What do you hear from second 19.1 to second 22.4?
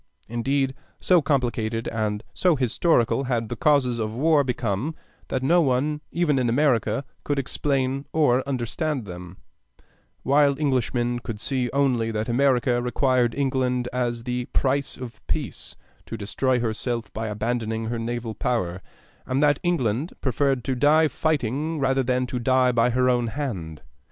and that England preferred to die fighting rather than to